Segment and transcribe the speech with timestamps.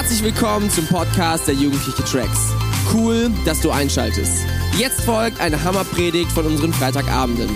[0.00, 2.54] Herzlich willkommen zum Podcast der Jugendliche Tracks.
[2.90, 4.46] Cool, dass du einschaltest.
[4.78, 7.50] Jetzt folgt eine Hammerpredigt von unseren Freitagabenden.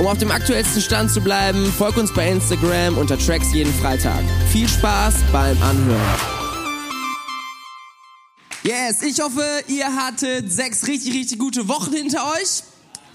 [0.00, 4.24] Um auf dem aktuellsten Stand zu bleiben, folg uns bei Instagram unter Tracks jeden Freitag.
[4.50, 6.18] Viel Spaß beim Anhören.
[8.62, 12.62] Yes, ich hoffe, ihr hattet sechs richtig, richtig gute Wochen hinter euch.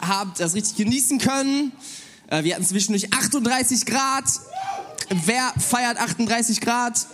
[0.08, 1.72] Habt das richtig genießen können.
[2.28, 4.26] Äh, wir hatten zwischendurch 38 Grad.
[5.26, 7.08] Wer feiert 38 Grad?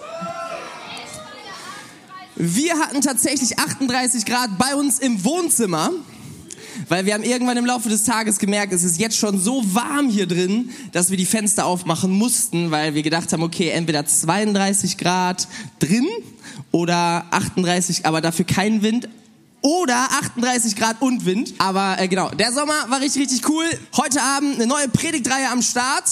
[2.36, 5.92] Wir hatten tatsächlich 38 Grad bei uns im Wohnzimmer,
[6.90, 10.10] weil wir haben irgendwann im Laufe des Tages gemerkt, es ist jetzt schon so warm
[10.10, 14.98] hier drin, dass wir die Fenster aufmachen mussten, weil wir gedacht haben, okay, entweder 32
[14.98, 15.48] Grad
[15.78, 16.08] drin
[16.72, 19.08] oder 38, aber dafür kein Wind,
[19.62, 21.54] oder 38 Grad und Wind.
[21.58, 23.66] Aber äh, genau, der Sommer war richtig, richtig cool.
[23.96, 26.04] Heute Abend eine neue Predigtreihe am Start.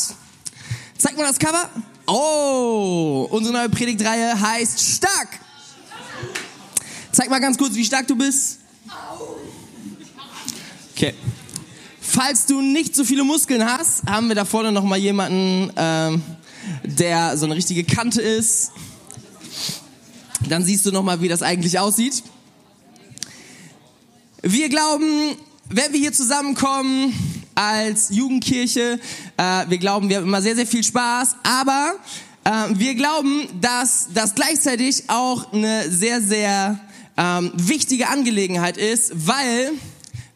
[0.98, 1.70] Zeig mal das Cover.
[2.08, 5.28] Oh, unsere neue Predigtreihe heißt Stark.
[7.12, 8.60] Zeig mal ganz kurz, wie stark du bist.
[10.96, 11.14] Okay.
[12.00, 16.22] Falls du nicht so viele Muskeln hast, haben wir da vorne noch mal jemanden, ähm,
[16.84, 18.72] der so eine richtige Kante ist.
[20.48, 22.24] Dann siehst du noch mal, wie das eigentlich aussieht.
[24.42, 25.36] Wir glauben,
[25.70, 27.14] wenn wir hier zusammenkommen
[27.56, 29.00] als Jugendkirche,
[29.38, 31.94] äh, wir glauben, wir haben immer sehr, sehr viel Spaß, aber
[32.44, 36.80] äh, wir glauben, dass das gleichzeitig auch eine sehr, sehr
[37.18, 39.72] ähm, wichtige Angelegenheit ist, weil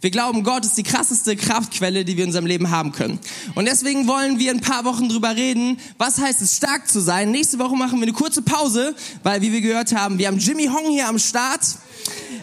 [0.06, 3.18] wir glauben, Gott ist die krasseste Kraftquelle, die wir in unserem Leben haben können.
[3.56, 7.32] Und deswegen wollen wir ein paar Wochen drüber reden, was heißt es, stark zu sein.
[7.32, 10.68] Nächste Woche machen wir eine kurze Pause, weil, wie wir gehört haben, wir haben Jimmy
[10.68, 11.62] Hong hier am Start.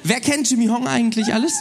[0.02, 1.52] Wer kennt Jimmy Hong eigentlich alles?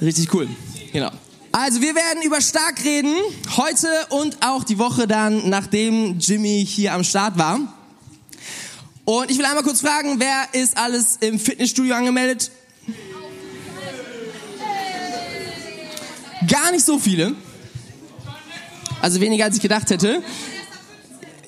[0.00, 0.48] Richtig cool.
[0.92, 1.10] Genau.
[1.50, 3.12] Also wir werden über stark reden,
[3.56, 7.58] heute und auch die Woche dann, nachdem Jimmy hier am Start war.
[9.08, 12.50] Und ich will einmal kurz fragen, wer ist alles im Fitnessstudio angemeldet?
[16.46, 17.34] Gar nicht so viele.
[19.00, 20.22] Also weniger als ich gedacht hätte.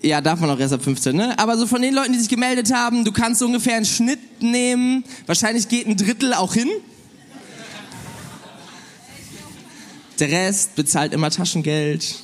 [0.00, 1.38] Ja, darf man auch erst ab 15, ne?
[1.38, 5.04] Aber so von den Leuten, die sich gemeldet haben, du kannst ungefähr einen Schnitt nehmen.
[5.26, 6.70] Wahrscheinlich geht ein Drittel auch hin.
[10.18, 12.20] Der Rest bezahlt immer Taschengeld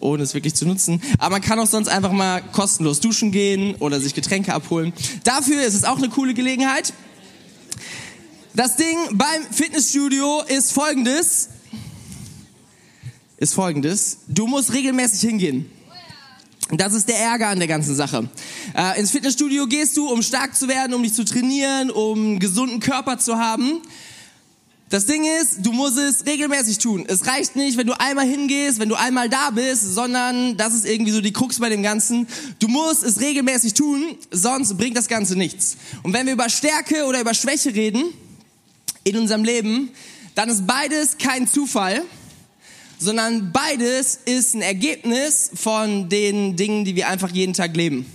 [0.00, 1.00] ohne es wirklich zu nutzen.
[1.18, 4.92] Aber man kann auch sonst einfach mal kostenlos duschen gehen oder sich Getränke abholen.
[5.24, 6.92] Dafür ist es auch eine coole Gelegenheit.
[8.54, 11.50] Das Ding beim Fitnessstudio ist folgendes.
[13.36, 14.18] Ist folgendes.
[14.28, 15.70] Du musst regelmäßig hingehen.
[16.72, 18.28] Das ist der Ärger an der ganzen Sache.
[18.74, 22.38] Äh, ins Fitnessstudio gehst du, um stark zu werden, um dich zu trainieren, um einen
[22.40, 23.82] gesunden Körper zu haben.
[24.88, 27.06] Das Ding ist, du musst es regelmäßig tun.
[27.08, 30.86] Es reicht nicht, wenn du einmal hingehst, wenn du einmal da bist, sondern das ist
[30.86, 32.28] irgendwie so die Krux bei dem Ganzen.
[32.60, 35.76] Du musst es regelmäßig tun, sonst bringt das Ganze nichts.
[36.04, 38.04] Und wenn wir über Stärke oder über Schwäche reden
[39.02, 39.90] in unserem Leben,
[40.36, 42.02] dann ist beides kein Zufall,
[43.00, 48.06] sondern beides ist ein Ergebnis von den Dingen, die wir einfach jeden Tag leben.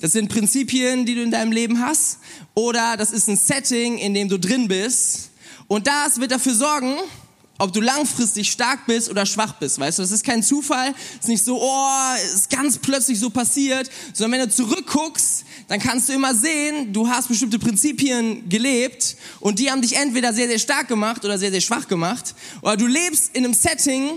[0.00, 2.18] Das sind Prinzipien, die du in deinem Leben hast,
[2.54, 5.29] oder das ist ein Setting, in dem du drin bist
[5.70, 6.96] und das wird dafür sorgen,
[7.56, 10.02] ob du langfristig stark bist oder schwach bist, weißt du?
[10.02, 14.40] Das ist kein Zufall, es ist nicht so, oh, ist ganz plötzlich so passiert, sondern
[14.40, 19.70] wenn du zurückguckst, dann kannst du immer sehen, du hast bestimmte Prinzipien gelebt und die
[19.70, 22.34] haben dich entweder sehr, sehr stark gemacht oder sehr, sehr schwach gemacht.
[22.62, 24.14] Oder du lebst in einem Setting,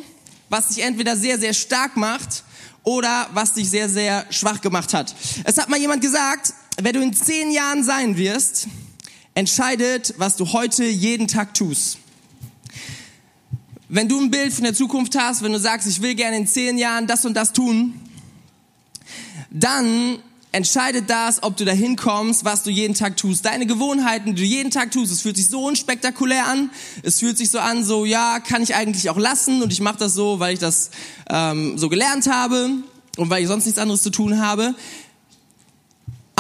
[0.50, 2.44] was dich entweder sehr, sehr stark macht
[2.82, 5.14] oder was dich sehr, sehr schwach gemacht hat.
[5.44, 8.68] Es hat mal jemand gesagt, wer du in zehn Jahren sein wirst,
[9.36, 11.98] entscheidet, was du heute jeden Tag tust.
[13.90, 16.48] Wenn du ein Bild von der Zukunft hast, wenn du sagst, ich will gerne in
[16.48, 18.00] zehn Jahren das und das tun,
[19.52, 20.20] dann
[20.52, 23.46] entscheidet das, ob du dahin kommst, was du jeden Tag tust.
[23.46, 26.70] Deine Gewohnheiten, die du jeden Tag tust, es fühlt sich so unspektakulär an.
[27.02, 29.98] Es fühlt sich so an, so ja, kann ich eigentlich auch lassen und ich mache
[29.98, 30.92] das so, weil ich das
[31.30, 32.70] ähm, so gelernt habe
[33.18, 34.76] und weil ich sonst nichts anderes zu tun habe.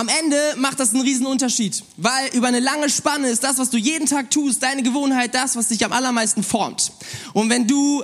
[0.03, 3.69] Am Ende macht das einen riesen Unterschied, weil über eine lange Spanne ist das, was
[3.69, 6.91] du jeden Tag tust, deine Gewohnheit, das, was dich am allermeisten formt.
[7.31, 8.03] Und wenn du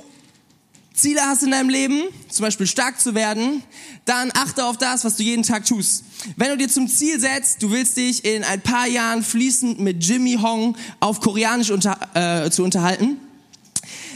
[0.93, 3.63] Ziele hast in deinem Leben, zum Beispiel stark zu werden,
[4.05, 6.05] dann achte auf das, was du jeden Tag tust.
[6.37, 10.01] Wenn du dir zum Ziel setzt, du willst dich in ein paar Jahren fließend mit
[10.01, 13.17] Jimmy Hong auf Koreanisch unter, äh, zu unterhalten,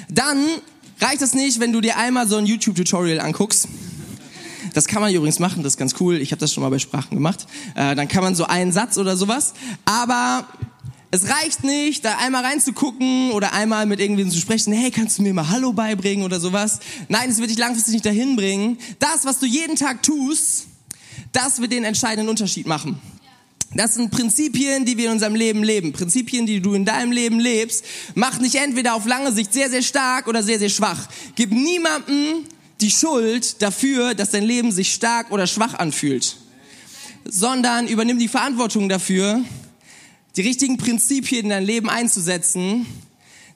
[0.08, 0.42] dann
[1.02, 3.68] reicht das nicht, wenn du dir einmal so ein YouTube-Tutorial anguckst
[4.74, 6.18] das kann man übrigens machen, das ist ganz cool.
[6.18, 7.48] Ich habe das schon mal bei Sprachen gemacht.
[7.76, 9.54] Äh, dann kann man so einen Satz oder sowas.
[9.86, 10.48] Aber
[11.12, 15.22] es reicht nicht, da einmal reinzugucken oder einmal mit irgendwen zu sprechen, hey, kannst du
[15.22, 16.80] mir mal Hallo beibringen oder sowas.
[17.08, 18.80] Nein, es wird dich langfristig nicht dahin bringen.
[18.98, 20.66] Das, was du jeden Tag tust,
[21.32, 23.00] das wird den entscheidenden Unterschied machen.
[23.76, 25.94] Das sind Prinzipien, die wir in unserem Leben leben.
[25.94, 27.86] Prinzipien, die du in deinem Leben lebst.
[28.16, 31.08] Mach nicht entweder auf lange Sicht sehr, sehr stark oder sehr, sehr schwach.
[31.36, 32.46] Gib niemandem
[32.82, 36.38] die Schuld dafür, dass dein Leben sich stark oder schwach anfühlt.
[37.26, 39.44] Sondern übernimm die Verantwortung dafür,
[40.36, 42.86] die richtigen Prinzipien in dein Leben einzusetzen,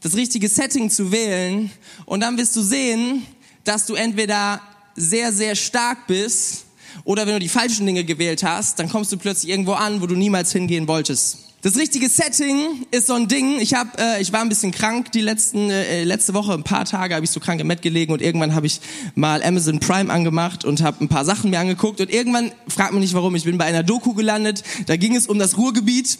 [0.01, 1.71] das richtige Setting zu wählen
[2.05, 3.25] und dann wirst du sehen,
[3.63, 4.61] dass du entweder
[4.95, 6.65] sehr, sehr stark bist
[7.03, 10.07] oder wenn du die falschen Dinge gewählt hast, dann kommst du plötzlich irgendwo an, wo
[10.07, 11.46] du niemals hingehen wolltest.
[11.63, 13.59] Das richtige Setting ist so ein Ding.
[13.59, 16.85] Ich hab, äh, ich war ein bisschen krank die letzten äh, letzte Woche, ein paar
[16.85, 18.79] Tage habe ich so krank im Bett gelegen und irgendwann habe ich
[19.15, 23.01] mal Amazon Prime angemacht und habe ein paar Sachen mir angeguckt und irgendwann fragt mich
[23.01, 24.63] nicht warum, ich bin bei einer Doku gelandet.
[24.85, 26.19] Da ging es um das Ruhrgebiet.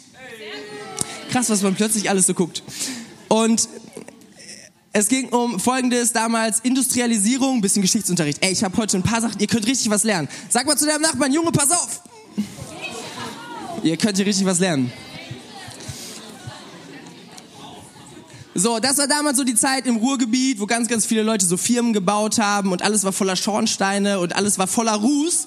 [1.30, 2.64] Krass, was man plötzlich alles so guckt.
[3.28, 3.68] Und
[4.92, 8.38] es ging um folgendes damals Industrialisierung, bisschen Geschichtsunterricht.
[8.42, 10.28] Ey, ich habe heute ein paar Sachen, ihr könnt richtig was lernen.
[10.48, 12.02] Sag mal zu deinem Nachbarn, Junge, pass auf.
[13.84, 14.90] ihr könnt hier richtig was lernen.
[18.58, 21.56] So, das war damals so die Zeit im Ruhrgebiet, wo ganz, ganz viele Leute so
[21.56, 25.46] Firmen gebaut haben und alles war voller Schornsteine und alles war voller Ruß.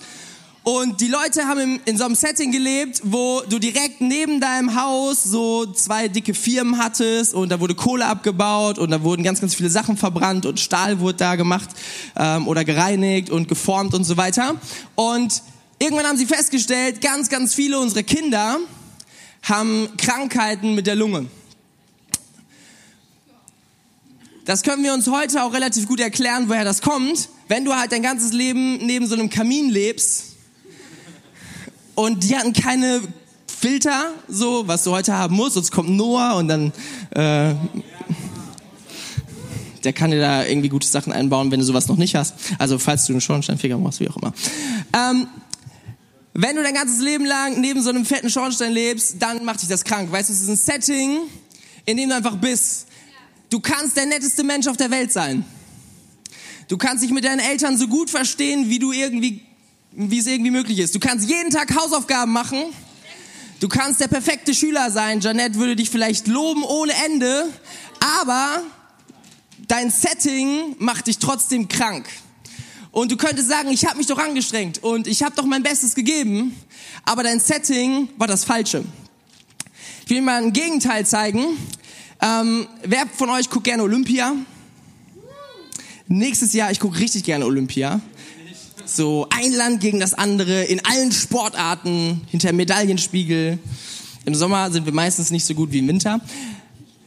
[0.64, 4.82] Und die Leute haben in, in so einem Setting gelebt, wo du direkt neben deinem
[4.82, 9.42] Haus so zwei dicke Firmen hattest und da wurde Kohle abgebaut und da wurden ganz,
[9.42, 11.70] ganz viele Sachen verbrannt und Stahl wurde da gemacht
[12.16, 14.56] ähm, oder gereinigt und geformt und so weiter.
[14.96, 15.42] Und
[15.80, 18.58] irgendwann haben sie festgestellt, ganz, ganz viele unserer Kinder
[19.44, 21.26] haben Krankheiten mit der Lunge.
[24.52, 27.30] Das können wir uns heute auch relativ gut erklären, woher das kommt.
[27.48, 30.26] Wenn du halt dein ganzes Leben neben so einem Kamin lebst,
[31.96, 33.00] und die hatten keine
[33.48, 35.54] Filter, so was du heute haben musst.
[35.54, 36.74] Sonst kommt Noah und dann
[37.12, 37.56] äh,
[39.86, 42.34] der kann dir da irgendwie gute Sachen einbauen, wenn du sowas noch nicht hast.
[42.58, 44.34] Also falls du einen Schornsteinfeger brauchst, wie auch immer.
[44.94, 45.28] Ähm,
[46.34, 49.70] wenn du dein ganzes Leben lang neben so einem fetten Schornstein lebst, dann macht dich
[49.70, 50.12] das krank.
[50.12, 51.20] Weißt du, es ist ein Setting,
[51.86, 52.88] in dem du einfach bist.
[53.52, 55.46] Du kannst der netteste Mensch auf der Welt sein.
[56.68, 59.46] Du kannst dich mit deinen Eltern so gut verstehen, wie du irgendwie
[59.94, 60.96] wie es irgendwie möglich ist.
[60.96, 62.64] Du kannst jeden Tag Hausaufgaben machen.
[63.60, 65.20] Du kannst der perfekte Schüler sein.
[65.20, 67.50] Janette würde dich vielleicht loben ohne Ende,
[68.20, 68.64] aber
[69.68, 72.08] dein Setting macht dich trotzdem krank.
[72.92, 75.94] Und du könntest sagen, ich habe mich doch angestrengt und ich habe doch mein Bestes
[75.94, 76.56] gegeben,
[77.06, 78.84] aber dein Setting war das Falsche.
[80.04, 81.58] Ich will dir mal ein Gegenteil zeigen.
[82.24, 84.36] Ähm, wer von euch guckt gerne Olympia?
[86.08, 88.00] Nächstes Jahr, ich gucke richtig gerne Olympia.
[88.86, 93.58] So ein Land gegen das andere in allen Sportarten, hinter Medaillenspiegel.
[94.26, 96.22] Im Sommer sind wir meistens nicht so gut wie im Winter.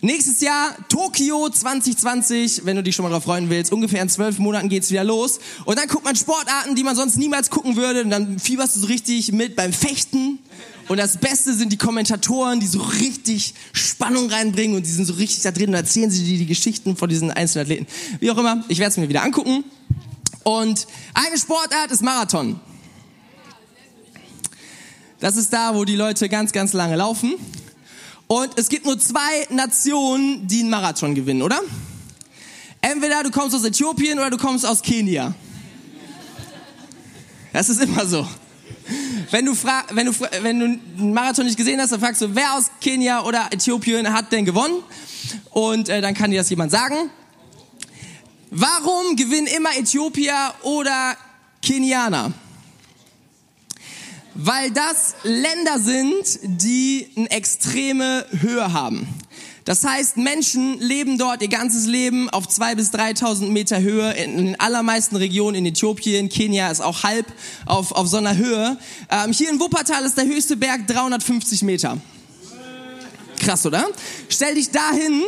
[0.01, 3.73] Nächstes Jahr Tokio 2020, wenn du dich schon mal drauf freuen willst.
[3.73, 5.39] Ungefähr in zwölf Monaten geht's wieder los.
[5.65, 8.03] Und dann guckt man Sportarten, die man sonst niemals gucken würde.
[8.03, 10.41] Und dann fieberst du so richtig mit beim Fechten.
[10.89, 15.15] Und das Beste sind die Kommentatoren, die so richtig Spannung reinbringen und die sind so
[15.15, 17.87] richtig da drin und erzählen sie dir die Geschichten von diesen einzelnen Athleten.
[18.21, 19.65] Wie auch immer, ich werde es mir wieder angucken.
[20.43, 22.61] Und eine Sportart ist Marathon.
[25.21, 27.35] Das ist da, wo die Leute ganz, ganz lange laufen.
[28.27, 31.61] Und es gibt nur zwei Nationen, die einen Marathon gewinnen, oder?
[32.83, 35.35] Entweder du kommst aus Äthiopien oder du kommst aus Kenia.
[37.55, 38.27] Das ist immer so.
[39.35, 40.13] Wenn du, fra wenn, du,
[40.43, 44.13] wenn du einen Marathon nicht gesehen hast, dann fragst du, wer aus Kenia oder Äthiopien
[44.13, 44.77] hat denn gewonnen?
[45.51, 47.11] Und äh, dann kann dir das jemand sagen.
[48.53, 51.17] Warum gewinnen immer Äthiopier oder
[51.63, 52.33] Kenianer?
[54.35, 59.09] Weil das Länder sind, die eine extreme Höhe haben.
[59.65, 64.13] Das heißt, Menschen leben dort ihr ganzes Leben auf zwei bis 3.000 Meter Höhe.
[64.13, 67.27] In den allermeisten Regionen in Äthiopien, Kenia ist auch halb
[67.65, 68.77] auf, auf so einer Höhe.
[69.11, 71.99] Ähm, hier in Wuppertal ist der höchste Berg 350 Meter.
[73.39, 73.87] Krass, oder?
[74.29, 75.23] Stell dich dahin,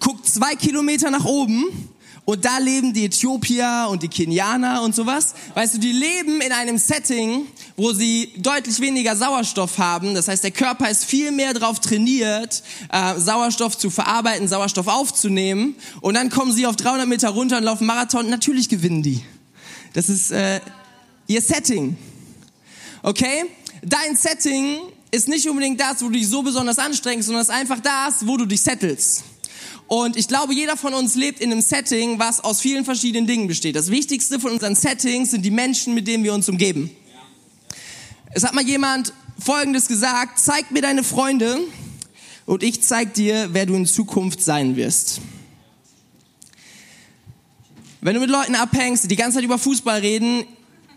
[0.00, 1.90] guck zwei Kilometer nach oben
[2.24, 5.34] und da leben die Äthiopier und die Kenianer und sowas.
[5.54, 10.14] Weißt du, die leben in einem Setting, wo sie deutlich weniger Sauerstoff haben.
[10.14, 12.62] Das heißt, der Körper ist viel mehr darauf trainiert,
[12.92, 15.74] äh, Sauerstoff zu verarbeiten, Sauerstoff aufzunehmen.
[16.00, 18.30] Und dann kommen sie auf 300 Meter runter und laufen Marathon.
[18.30, 19.22] Natürlich gewinnen die.
[19.92, 20.60] Das ist äh,
[21.26, 21.96] ihr Setting.
[23.02, 23.44] Okay?
[23.82, 24.78] Dein Setting
[25.10, 28.26] ist nicht unbedingt das, wo du dich so besonders anstrengst, sondern es ist einfach das,
[28.26, 29.24] wo du dich settelst.
[29.86, 33.46] Und ich glaube, jeder von uns lebt in einem Setting, was aus vielen verschiedenen Dingen
[33.46, 33.76] besteht.
[33.76, 36.90] Das Wichtigste von unseren Settings sind die Menschen, mit denen wir uns umgeben.
[38.36, 41.56] Es hat mal jemand Folgendes gesagt, zeig mir deine Freunde
[42.46, 45.20] und ich zeig dir, wer du in Zukunft sein wirst.
[48.00, 50.44] Wenn du mit Leuten abhängst, die die ganze Zeit über Fußball reden,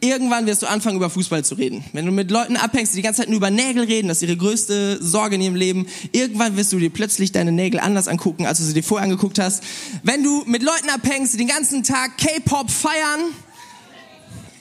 [0.01, 1.83] irgendwann wirst du anfangen, über Fußball zu reden.
[1.93, 4.23] Wenn du mit Leuten abhängst, die die ganze Zeit nur über Nägel reden, das ist
[4.23, 8.47] ihre größte Sorge in ihrem Leben, irgendwann wirst du dir plötzlich deine Nägel anders angucken,
[8.47, 9.63] als du sie dir vorher angeguckt hast.
[10.01, 13.21] Wenn du mit Leuten abhängst, die den ganzen Tag K-Pop feiern,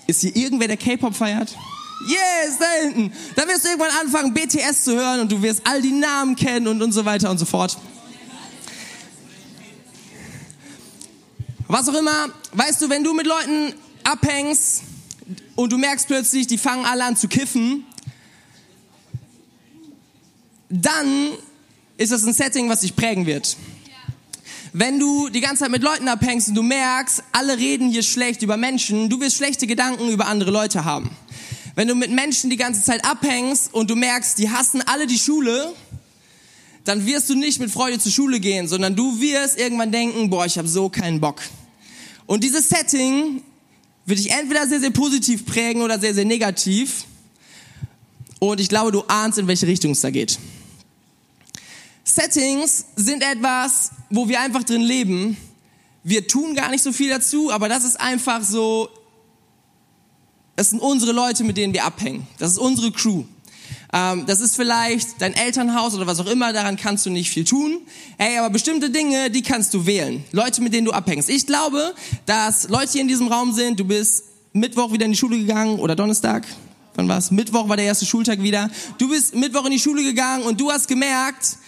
[0.06, 1.56] ist hier irgendwer, der K-Pop feiert?
[2.04, 3.12] Yes, da hinten.
[3.34, 6.68] Dann wirst du irgendwann anfangen, BTS zu hören und du wirst all die Namen kennen
[6.68, 7.78] und, und so weiter und so fort.
[11.68, 13.74] Was auch immer, weißt du, wenn du mit Leuten
[14.04, 14.82] abhängst
[15.56, 17.84] und du merkst plötzlich, die fangen alle an zu kiffen,
[20.68, 21.30] dann
[21.96, 23.56] ist das ein Setting, was dich prägen wird.
[24.72, 28.42] Wenn du die ganze Zeit mit Leuten abhängst und du merkst, alle reden hier schlecht
[28.42, 31.10] über Menschen, du wirst schlechte Gedanken über andere Leute haben.
[31.76, 35.18] Wenn du mit Menschen die ganze Zeit abhängst und du merkst, die hassen alle die
[35.18, 35.74] Schule,
[36.84, 40.46] dann wirst du nicht mit Freude zur Schule gehen, sondern du wirst irgendwann denken, boah,
[40.46, 41.42] ich habe so keinen Bock.
[42.24, 43.42] Und dieses Setting
[44.06, 47.04] wird dich entweder sehr, sehr positiv prägen oder sehr, sehr negativ.
[48.38, 50.38] Und ich glaube, du ahnst, in welche Richtung es da geht.
[52.04, 55.36] Settings sind etwas, wo wir einfach drin leben.
[56.04, 58.88] Wir tun gar nicht so viel dazu, aber das ist einfach so
[60.56, 62.26] das sind unsere Leute, mit denen wir abhängen.
[62.38, 63.24] Das ist unsere Crew.
[63.92, 67.44] Ähm, das ist vielleicht dein Elternhaus oder was auch immer, daran kannst du nicht viel
[67.44, 67.78] tun.
[68.18, 70.24] Hey, aber bestimmte Dinge, die kannst du wählen.
[70.32, 71.28] Leute, mit denen du abhängst.
[71.28, 71.94] Ich glaube,
[72.24, 75.78] dass Leute hier in diesem Raum sind, du bist Mittwoch wieder in die Schule gegangen
[75.78, 76.46] oder Donnerstag.
[76.94, 77.30] Wann war's?
[77.30, 78.70] Mittwoch war der erste Schultag wieder.
[78.96, 81.58] Du bist Mittwoch in die Schule gegangen und du hast gemerkt,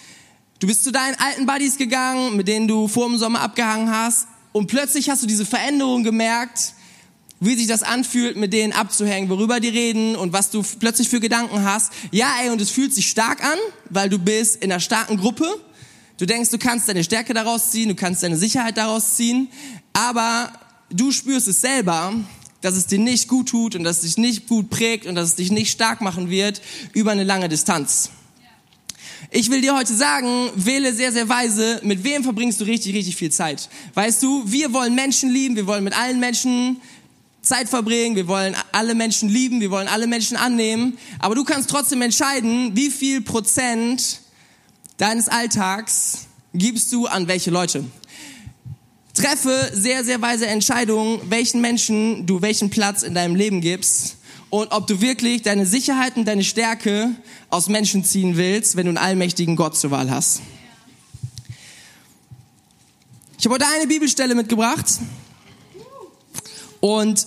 [0.59, 4.27] du bist zu deinen alten Buddies gegangen, mit denen du vor dem Sommer abgehangen hast
[4.53, 6.73] und plötzlich hast du diese Veränderung gemerkt
[7.41, 11.21] wie sich das anfühlt, mit denen abzuhängen, worüber die reden und was du plötzlich für
[11.21, 11.93] Gedanken hast.
[12.11, 13.59] Ja, ey, und es fühlt sich stark an,
[13.91, 15.47] weil du bist in einer starken Gruppe.
[16.19, 19.49] Du denkst, du kannst deine Stärke daraus ziehen, du kannst deine Sicherheit daraus ziehen,
[19.93, 20.53] aber
[20.91, 22.13] du spürst es selber,
[22.61, 25.29] dass es dir nicht gut tut und dass es dich nicht gut prägt und dass
[25.29, 26.61] es dich nicht stark machen wird
[26.93, 28.11] über eine lange Distanz.
[29.31, 33.17] Ich will dir heute sagen, wähle sehr, sehr weise, mit wem verbringst du richtig, richtig
[33.17, 33.69] viel Zeit.
[33.95, 36.81] Weißt du, wir wollen Menschen lieben, wir wollen mit allen Menschen
[37.49, 41.71] Zeit verbringen, wir wollen alle Menschen lieben, wir wollen alle Menschen annehmen, aber du kannst
[41.71, 44.21] trotzdem entscheiden, wie viel Prozent
[44.99, 47.85] deines Alltags gibst du an welche Leute.
[49.15, 54.17] Treffe sehr, sehr weise Entscheidungen, welchen Menschen du welchen Platz in deinem Leben gibst
[54.51, 57.11] und ob du wirklich deine Sicherheit und deine Stärke
[57.51, 60.43] aus Menschen ziehen willst, wenn du einen allmächtigen Gott zur Wahl hast.
[63.39, 64.87] Ich habe heute eine Bibelstelle mitgebracht
[66.81, 67.27] und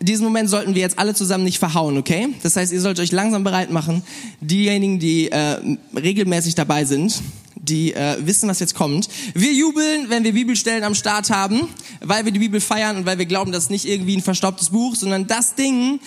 [0.00, 2.28] diesen Moment sollten wir jetzt alle zusammen nicht verhauen, okay?
[2.42, 4.02] Das heißt, ihr sollt euch langsam bereit machen.
[4.40, 5.58] Diejenigen, die äh,
[5.94, 7.20] regelmäßig dabei sind,
[7.56, 9.08] die äh, wissen, was jetzt kommt.
[9.34, 11.68] Wir jubeln, wenn wir Bibelstellen am Start haben,
[12.00, 14.70] weil wir die Bibel feiern und weil wir glauben, das ist nicht irgendwie ein verstaubtes
[14.70, 16.00] Buch, sondern das Ding,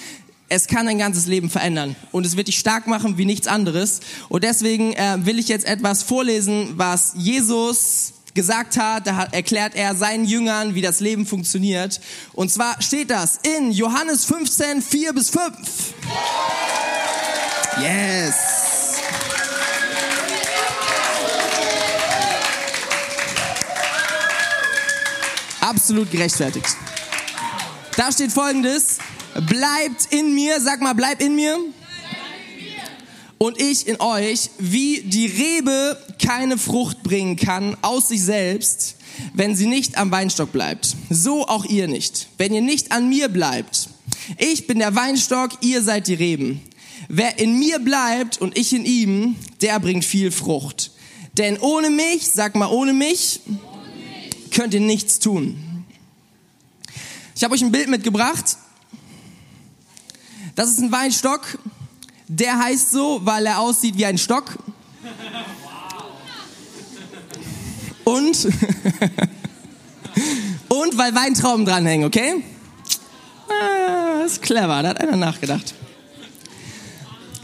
[0.50, 4.02] es kann dein ganzes Leben verändern und es wird dich stark machen wie nichts anderes.
[4.30, 9.96] Und deswegen äh, will ich jetzt etwas vorlesen, was Jesus gesagt hat, da erklärt er
[9.96, 12.00] seinen Jüngern, wie das Leben funktioniert.
[12.34, 15.50] Und zwar steht das in Johannes 15, 4 bis 5.
[17.82, 18.36] Yes.
[25.62, 26.76] Absolut gerechtfertigt.
[27.96, 28.98] Da steht folgendes.
[29.48, 31.58] Bleibt in mir, sag mal, bleib in mir
[33.44, 38.96] und ich in euch, wie die Rebe keine Frucht bringen kann aus sich selbst,
[39.34, 40.96] wenn sie nicht am Weinstock bleibt.
[41.10, 43.90] So auch ihr nicht, wenn ihr nicht an mir bleibt.
[44.38, 46.62] Ich bin der Weinstock, ihr seid die Reben.
[47.10, 50.92] Wer in mir bleibt und ich in ihm, der bringt viel Frucht.
[51.38, 53.42] Denn ohne mich, sag mal ohne mich,
[54.52, 55.84] könnt ihr nichts tun.
[57.36, 58.58] Ich habe euch ein Bild mitgebracht.
[60.56, 61.58] Das ist ein Weinstock
[62.28, 64.58] der heißt so, weil er aussieht wie ein Stock.
[68.04, 68.46] Und,
[70.70, 72.44] und weil Weintrauben dranhängen, okay?
[73.50, 75.74] Ah, ist clever, da hat einer nachgedacht.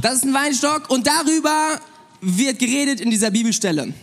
[0.01, 1.79] Das ist ein Weinstock und darüber
[2.21, 3.93] wird geredet in dieser Bibelstelle.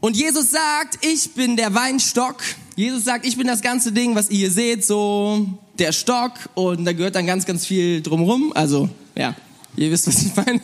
[0.00, 2.42] Und Jesus sagt, ich bin der Weinstock.
[2.76, 6.84] Jesus sagt, ich bin das ganze Ding, was ihr hier seht, so der Stock und
[6.84, 8.52] da gehört dann ganz, ganz viel drumrum.
[8.54, 9.34] Also, ja,
[9.76, 10.60] ihr wisst, was ich meine.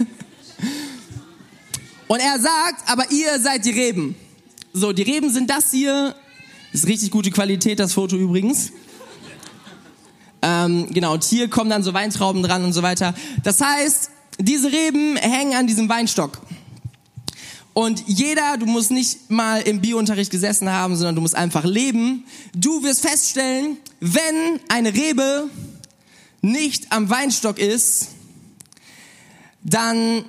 [2.08, 4.16] Und er sagt, aber ihr seid die Reben.
[4.72, 6.14] So, die Reben sind das hier.
[6.72, 8.72] Das ist richtig gute Qualität, das Foto übrigens.
[10.42, 13.14] Ähm, genau, und hier kommen dann so Weintrauben dran und so weiter.
[13.42, 16.40] Das heißt, diese Reben hängen an diesem Weinstock.
[17.72, 22.24] Und jeder, du musst nicht mal im Biounterricht gesessen haben, sondern du musst einfach leben.
[22.54, 25.48] Du wirst feststellen, wenn eine Rebe
[26.42, 28.08] nicht am Weinstock ist,
[29.62, 30.24] dann,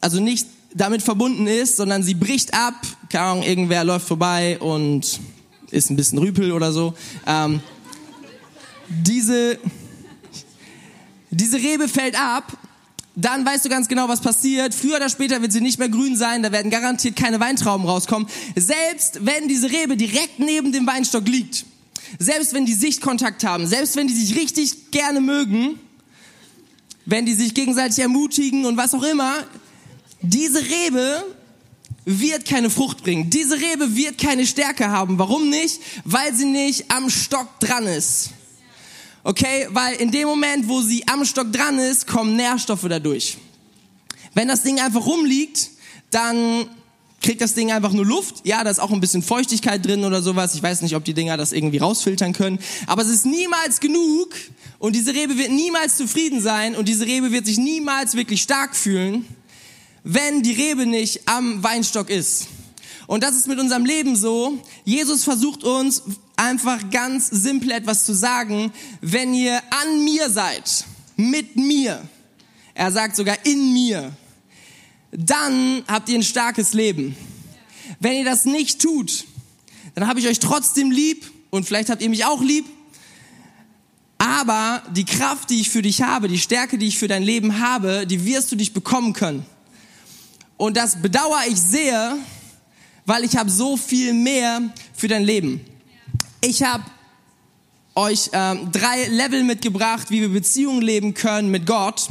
[0.00, 2.74] also nicht damit verbunden ist, sondern sie bricht ab,
[3.08, 5.20] keine Ahnung, irgendwer läuft vorbei und
[5.70, 6.94] ist ein bisschen Rüpel oder so.
[7.26, 7.60] Ähm,
[8.88, 9.58] diese,
[11.30, 12.52] diese Rebe fällt ab,
[13.14, 14.74] dann weißt du ganz genau, was passiert.
[14.74, 18.28] Früher oder später wird sie nicht mehr grün sein, da werden garantiert keine Weintrauben rauskommen.
[18.56, 21.66] Selbst wenn diese Rebe direkt neben dem Weinstock liegt,
[22.18, 25.78] selbst wenn die Sichtkontakt haben, selbst wenn die sich richtig gerne mögen,
[27.04, 29.34] wenn die sich gegenseitig ermutigen und was auch immer,
[30.22, 31.24] diese Rebe
[32.04, 33.30] wird keine Frucht bringen.
[33.30, 35.18] Diese Rebe wird keine Stärke haben.
[35.18, 35.80] Warum nicht?
[36.04, 38.30] Weil sie nicht am Stock dran ist.
[39.24, 43.38] Okay, weil in dem Moment, wo sie am Stock dran ist, kommen Nährstoffe dadurch.
[44.34, 45.70] Wenn das Ding einfach rumliegt,
[46.10, 46.66] dann
[47.20, 48.44] kriegt das Ding einfach nur Luft.
[48.44, 50.56] Ja, da ist auch ein bisschen Feuchtigkeit drin oder sowas.
[50.56, 52.58] Ich weiß nicht, ob die Dinger das irgendwie rausfiltern können.
[52.86, 54.34] Aber es ist niemals genug
[54.80, 58.74] und diese Rebe wird niemals zufrieden sein und diese Rebe wird sich niemals wirklich stark
[58.74, 59.24] fühlen,
[60.02, 62.48] wenn die Rebe nicht am Weinstock ist.
[63.06, 64.58] Und das ist mit unserem Leben so.
[64.84, 66.02] Jesus versucht uns
[66.42, 68.72] einfach ganz simpel etwas zu sagen.
[69.00, 70.84] Wenn ihr an mir seid,
[71.16, 72.02] mit mir,
[72.74, 74.12] er sagt sogar in mir,
[75.12, 77.16] dann habt ihr ein starkes Leben.
[78.00, 79.24] Wenn ihr das nicht tut,
[79.94, 82.64] dann habe ich euch trotzdem lieb und vielleicht habt ihr mich auch lieb.
[84.18, 87.60] Aber die Kraft, die ich für dich habe, die Stärke, die ich für dein Leben
[87.60, 89.44] habe, die wirst du dich bekommen können.
[90.56, 92.16] Und das bedauere ich sehr,
[93.04, 94.62] weil ich habe so viel mehr
[94.94, 95.60] für dein Leben.
[96.44, 96.82] Ich habe
[97.94, 102.08] euch ähm, drei Level mitgebracht, wie wir Beziehungen leben können mit Gott.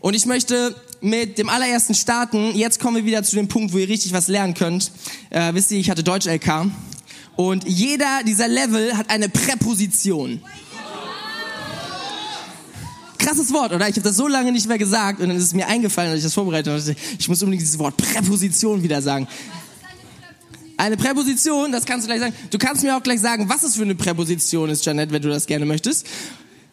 [0.00, 2.54] Und ich möchte mit dem allerersten starten.
[2.54, 4.92] Jetzt kommen wir wieder zu dem Punkt, wo ihr richtig was lernen könnt.
[5.30, 6.70] Äh, wisst ihr, ich hatte Deutsch-LK.
[7.34, 10.42] Und jeder dieser Level hat eine Präposition.
[13.16, 13.88] Krasses Wort, oder?
[13.88, 16.18] Ich habe das so lange nicht mehr gesagt und dann ist es mir eingefallen, als
[16.18, 16.96] ich das vorbereitet habe.
[17.18, 19.26] Ich muss unbedingt dieses Wort Präposition wieder sagen.
[20.78, 22.34] Eine Präposition, das kannst du gleich sagen.
[22.50, 25.28] Du kannst mir auch gleich sagen, was es für eine Präposition ist, Janet, wenn du
[25.28, 26.06] das gerne möchtest.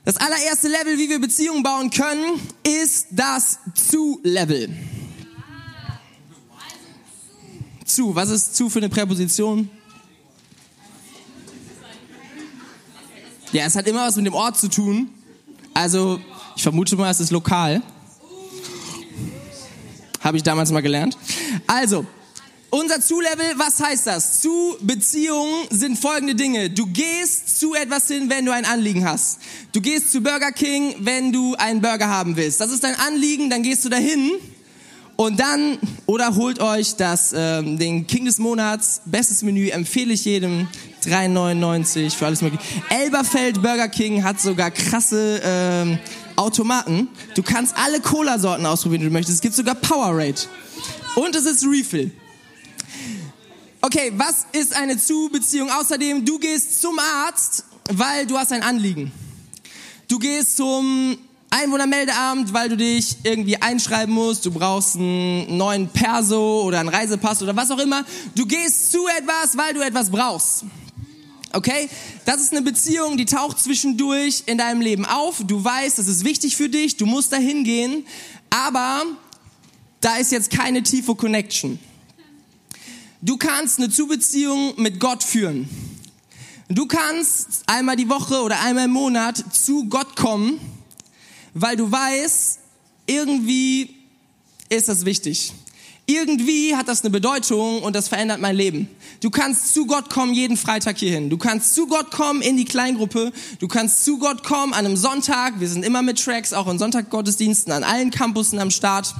[0.05, 3.57] Das allererste Level, wie wir Beziehungen bauen können, ist das
[3.89, 4.69] Zu-Level.
[7.83, 9.71] Zu, was ist zu für eine Präposition?
[13.53, 15.09] Ja, es hat immer was mit dem Ort zu tun.
[15.73, 16.19] Also,
[16.55, 17.81] ich vermute mal, es ist lokal.
[20.21, 21.17] Habe ich damals mal gelernt.
[21.65, 22.05] Also,
[22.75, 24.41] unser Zu-Level, was heißt das?
[24.41, 26.69] Zu Beziehungen sind folgende Dinge.
[26.69, 29.39] Du gehst zu etwas hin, wenn du ein Anliegen hast.
[29.71, 32.59] Du gehst zu Burger King, wenn du einen Burger haben willst.
[32.59, 34.29] Das ist dein Anliegen, dann gehst du dahin
[35.15, 40.25] und dann, oder holt euch das, ähm, den King des Monats, bestes Menü, empfehle ich
[40.25, 40.67] jedem,
[41.05, 42.63] 3,99 für alles mögliche.
[42.89, 45.97] Elberfeld Burger King hat sogar krasse ähm,
[46.35, 47.07] Automaten.
[47.35, 49.35] Du kannst alle Cola-Sorten ausprobieren, die du möchtest.
[49.35, 50.41] Es gibt sogar Powerade.
[51.15, 52.11] Und es ist Refill.
[53.85, 55.69] Okay, was ist eine Zu-Beziehung?
[55.69, 59.11] Außerdem, du gehst zum Arzt, weil du hast ein Anliegen.
[60.07, 61.15] Du gehst zum
[61.51, 67.43] Einwohnermeldeamt, weil du dich irgendwie einschreiben musst, du brauchst einen neuen Perso oder einen Reisepass
[67.43, 68.03] oder was auch immer.
[68.33, 70.63] Du gehst zu etwas, weil du etwas brauchst.
[71.53, 71.87] Okay?
[72.25, 75.43] Das ist eine Beziehung, die taucht zwischendurch in deinem Leben auf.
[75.45, 78.07] Du weißt, das ist wichtig für dich, du musst dahin gehen,
[78.49, 79.03] aber
[80.01, 81.77] da ist jetzt keine tiefe Connection.
[83.25, 85.67] Du kannst eine Zubeziehung mit Gott führen.
[86.69, 90.59] Du kannst einmal die Woche oder einmal im Monat zu Gott kommen,
[91.55, 92.59] weil du weißt,
[93.07, 93.95] irgendwie
[94.69, 95.53] ist das wichtig.
[96.05, 98.87] Irgendwie hat das eine Bedeutung und das verändert mein Leben.
[99.21, 101.31] Du kannst zu Gott kommen jeden Freitag hierhin.
[101.31, 103.33] Du kannst zu Gott kommen in die Kleingruppe.
[103.57, 105.59] Du kannst zu Gott kommen an einem Sonntag.
[105.59, 109.15] Wir sind immer mit Tracks, auch in Sonntaggottesdiensten, an allen Campussen am Start.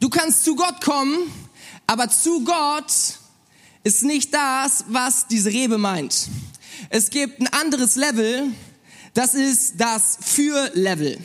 [0.00, 1.16] Du kannst zu Gott kommen
[1.86, 2.92] aber zu Gott
[3.82, 6.28] ist nicht das, was diese Rebe meint.
[6.90, 8.50] Es gibt ein anderes Level,
[9.12, 11.18] das ist das Für-Level.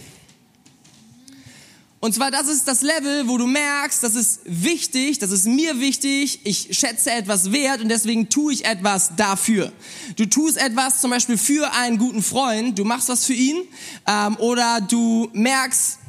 [2.01, 5.81] Und zwar, das ist das Level, wo du merkst, das ist wichtig, das ist mir
[5.81, 9.73] wichtig, ich schätze etwas wert und deswegen tue ich etwas dafür.
[10.15, 13.57] Du tust etwas zum Beispiel für einen guten Freund, du machst was für ihn
[14.07, 15.99] ähm, oder du merkst,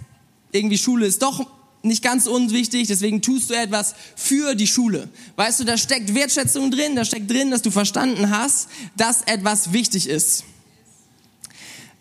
[0.53, 1.45] irgendwie Schule ist doch
[1.83, 5.09] nicht ganz unwichtig, deswegen tust du etwas für die Schule.
[5.37, 9.73] Weißt du, da steckt Wertschätzung drin, da steckt drin, dass du verstanden hast, dass etwas
[9.73, 10.45] wichtig ist.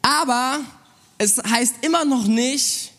[0.01, 0.59] Aber
[1.17, 2.91] es heißt immer noch nicht,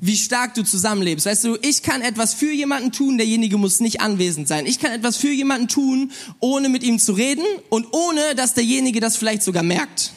[0.00, 1.26] wie stark du zusammenlebst.
[1.26, 4.66] Weißt du, ich kann etwas für jemanden tun, derjenige muss nicht anwesend sein.
[4.66, 9.00] Ich kann etwas für jemanden tun, ohne mit ihm zu reden und ohne, dass derjenige
[9.00, 10.12] das vielleicht sogar merkt.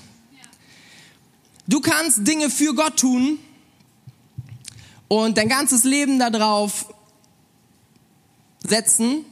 [1.67, 3.39] Du kannst Dinge für Gott tun
[5.11, 6.85] und dein ganzes Leben darauf
[8.65, 9.25] setzen,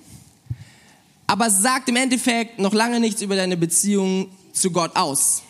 [1.25, 5.41] aber es sagt im Endeffekt noch lange nichts über deine Beziehung zu Gott aus.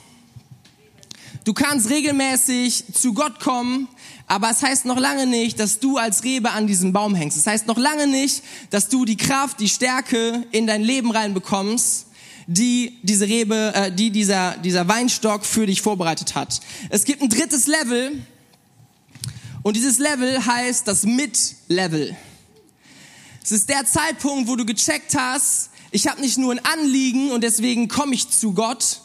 [1.45, 3.87] Du kannst regelmäßig zu Gott kommen,
[4.27, 7.35] aber es heißt noch lange nicht, dass du als Rebe an diesem Baum hängst.
[7.35, 12.05] Es heißt noch lange nicht, dass du die Kraft, die Stärke in dein Leben reinbekommst,
[12.45, 16.61] die diese Rebe, äh, die dieser, dieser Weinstock für dich vorbereitet hat.
[16.91, 18.21] Es gibt ein drittes Level
[19.63, 22.15] und dieses Level heißt das Mid-Level.
[23.43, 27.43] Es ist der Zeitpunkt, wo du gecheckt hast, ich habe nicht nur ein Anliegen und
[27.43, 29.01] deswegen komme ich zu Gott,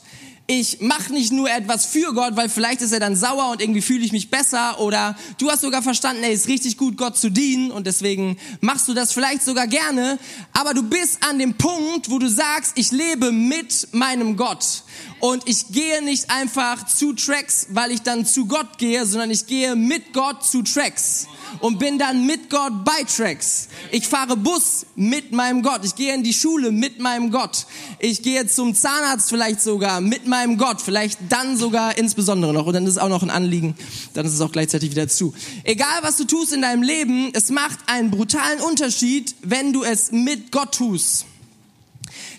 [0.47, 3.81] ich mache nicht nur etwas für Gott, weil vielleicht ist er dann sauer und irgendwie
[3.81, 4.79] fühle ich mich besser.
[4.79, 8.87] Oder du hast sogar verstanden, ey, ist richtig gut, Gott zu dienen und deswegen machst
[8.87, 10.19] du das vielleicht sogar gerne,
[10.53, 14.83] aber du bist an dem Punkt, wo du sagst, ich lebe mit meinem Gott
[15.25, 19.47] und ich gehe nicht einfach zu Tracks, weil ich dann zu Gott gehe, sondern ich
[19.47, 21.27] gehe mit Gott zu Tracks
[21.61, 23.69] und bin dann mit Gott bei Tracks.
[23.91, 25.83] Ich fahre Bus mit meinem Gott.
[25.83, 27.65] Ich gehe in die Schule mit meinem Gott.
[28.01, 30.83] Ich gehe zum Zahnarzt vielleicht sogar mit meinem Gott.
[30.83, 32.67] Vielleicht dann sogar insbesondere noch.
[32.67, 33.77] Und dann ist es auch noch ein Anliegen.
[34.13, 35.33] Dann ist es auch gleichzeitig wieder zu.
[35.63, 40.13] Egal was du tust in deinem Leben, es macht einen brutalen Unterschied, wenn du es
[40.13, 41.25] mit Gott tust.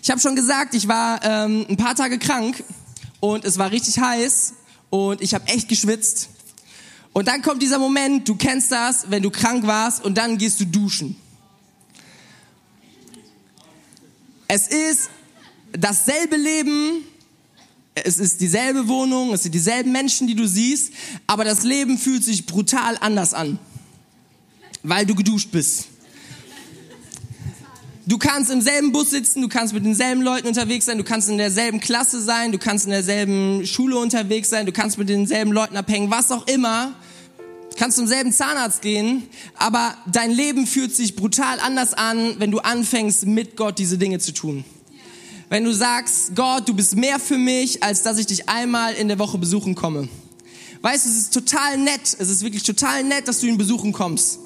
[0.06, 2.64] Ich habe schon gesagt, ich war ähm, ein paar Tage krank
[3.22, 4.54] und es war richtig heiß
[4.92, 6.30] und ich habe echt geschwitzt.
[7.12, 10.60] Und dann kommt dieser Moment, du kennst das, wenn du krank warst und dann gehst
[10.60, 11.16] du duschen.
[14.48, 15.10] Es ist
[15.72, 17.04] dasselbe Leben,
[17.96, 20.94] es ist dieselbe Wohnung, es sind dieselben Menschen, die du siehst,
[21.26, 23.58] aber das Leben fühlt sich brutal anders an,
[24.84, 25.88] weil du geduscht bist.
[28.08, 31.28] Du kannst im selben Bus sitzen, du kannst mit denselben Leuten unterwegs sein, du kannst
[31.28, 35.52] in derselben Klasse sein, du kannst in derselben Schule unterwegs sein, du kannst mit denselben
[35.52, 36.94] Leuten abhängen, was auch immer
[37.76, 39.24] kannst zum selben Zahnarzt gehen,
[39.56, 44.20] aber dein Leben fühlt sich brutal anders an, wenn du anfängst, mit Gott diese Dinge
[44.20, 44.64] zu tun.
[45.50, 49.08] Wenn du sagst, Gott, du bist mehr für mich, als dass ich dich einmal in
[49.08, 50.08] der Woche besuchen komme.
[50.82, 53.92] Weißt du, es ist total nett, es ist wirklich total nett, dass du ihn besuchen
[53.92, 54.40] kommst.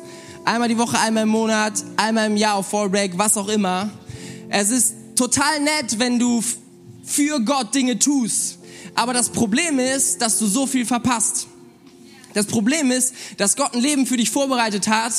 [0.49, 3.91] Einmal die Woche, einmal im Monat, einmal im Jahr auf Fallbreak, was auch immer.
[4.49, 6.43] Es ist total nett, wenn du
[7.03, 8.57] für Gott Dinge tust.
[8.95, 11.45] Aber das Problem ist, dass du so viel verpasst.
[12.33, 15.13] Das Problem ist, dass Gott ein Leben für dich vorbereitet hat,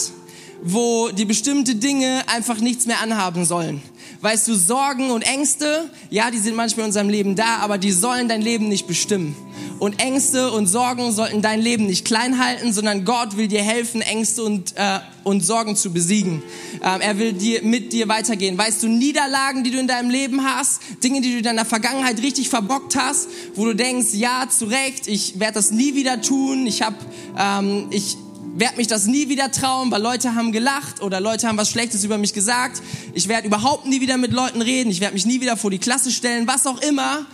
[0.64, 3.80] wo die bestimmte Dinge einfach nichts mehr anhaben sollen.
[4.22, 7.90] Weißt du, Sorgen und Ängste, ja, die sind manchmal in unserem Leben da, aber die
[7.90, 9.35] sollen dein Leben nicht bestimmen.
[9.78, 14.02] Und Ängste und Sorgen sollten dein Leben nicht klein halten, sondern Gott will dir helfen,
[14.02, 16.42] Ängste und, äh, und Sorgen zu besiegen.
[16.85, 18.59] Ähm, er will dir, mit dir weitergehen.
[18.59, 22.20] Weißt du, Niederlagen, die du in deinem Leben hast, Dinge, die du in deiner Vergangenheit
[22.20, 26.66] richtig verbockt hast, wo du denkst, ja, zu Recht, ich werde das nie wieder tun,
[26.66, 26.96] ich habe,
[27.38, 28.18] ähm, ich
[28.54, 32.04] werde mich das nie wieder trauen, weil Leute haben gelacht oder Leute haben was Schlechtes
[32.04, 32.82] über mich gesagt.
[33.14, 34.90] Ich werde überhaupt nie wieder mit Leuten reden.
[34.90, 37.26] Ich werde mich nie wieder vor die Klasse stellen, was auch immer.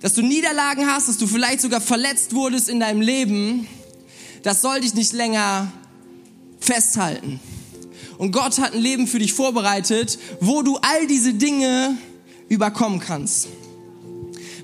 [0.00, 3.66] Dass du Niederlagen hast, dass du vielleicht sogar verletzt wurdest in deinem Leben,
[4.42, 5.72] das soll dich nicht länger
[6.60, 7.40] festhalten.
[8.16, 11.96] Und Gott hat ein Leben für dich vorbereitet, wo du all diese Dinge
[12.48, 13.48] überkommen kannst.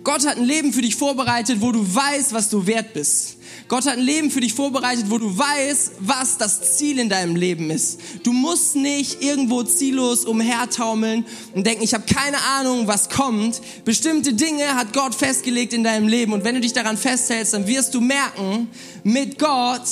[0.04, 3.38] Gott hat ein Leben für dich vorbereitet, wo du weißt, was du wert bist.
[3.68, 7.34] Gott hat ein Leben für dich vorbereitet, wo du weißt, was das Ziel in deinem
[7.34, 7.98] Leben ist.
[8.22, 13.62] Du musst nicht irgendwo ziellos umhertaumeln und denken, ich habe keine Ahnung, was kommt.
[13.86, 17.66] Bestimmte Dinge hat Gott festgelegt in deinem Leben und wenn du dich daran festhältst, dann
[17.66, 18.68] wirst du merken,
[19.04, 19.88] mit Gott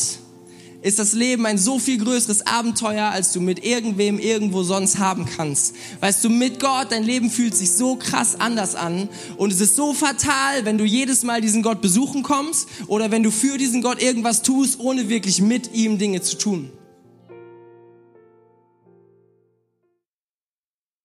[0.82, 5.24] ist das Leben ein so viel größeres Abenteuer, als du mit irgendwem irgendwo sonst haben
[5.24, 5.74] kannst.
[6.00, 9.76] Weißt du, mit Gott, dein Leben fühlt sich so krass anders an und es ist
[9.76, 13.82] so fatal, wenn du jedes Mal diesen Gott besuchen kommst oder wenn du für diesen
[13.82, 16.70] Gott irgendwas tust, ohne wirklich mit ihm Dinge zu tun.